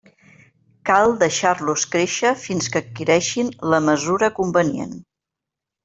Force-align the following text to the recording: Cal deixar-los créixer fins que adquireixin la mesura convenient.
Cal 0.89 1.11
deixar-los 1.23 1.83
créixer 1.95 2.31
fins 2.47 2.71
que 2.73 2.81
adquireixin 2.83 3.53
la 3.75 3.81
mesura 3.93 4.31
convenient. 4.43 4.99